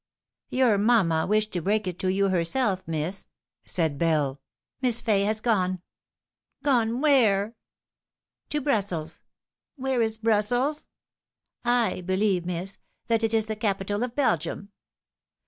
"Your 0.49 0.79
mamma 0.79 1.27
wished 1.29 1.51
to 1.51 1.61
break 1.61 1.85
it 1.85 1.99
to 1.99 2.11
you 2.11 2.29
herself, 2.29 2.81
miss," 2.87 3.27
said 3.65 3.99
Bell." 3.99 4.41
Miss 4.81 4.99
Fay 4.99 5.25
has 5.25 5.39
gone."" 5.39 5.83
Gone, 6.63 7.01
where?" 7.01 7.43
M 7.45 7.53
To 8.49 8.61
Brussels."" 8.61 9.21
Where 9.75 10.01
is 10.01 10.17
Brussels 10.17 10.87
?""/ 11.49 11.63
believe, 12.05 12.47
miss, 12.47 12.79
that 13.09 13.21
it 13.21 13.31
is 13.31 13.45
the 13.45 13.55
capital 13.55 14.01
of 14.01 14.15
Belgium." 14.15 14.71